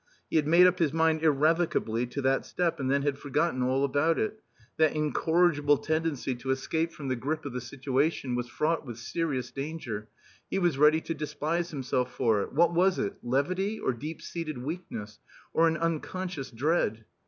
[0.31, 3.83] He had made up his mind irrevocably to that step and then had forgotten all
[3.83, 4.41] about it.
[4.77, 9.51] That incorrigible tendency to escape from the grip of the situation was fraught with serious
[9.51, 10.07] danger.
[10.49, 12.51] He was ready to despise himself for it.
[12.51, 13.13] What was it?
[13.21, 15.19] Levity, or deep seated weakness?
[15.53, 17.05] Or an unconscious dread?